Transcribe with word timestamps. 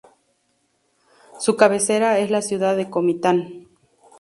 Su 1.37 1.55
cabecera 1.55 2.17
es 2.17 2.31
la 2.31 2.41
ciudad 2.41 2.75
de 2.75 2.89
Comitán. 2.89 3.67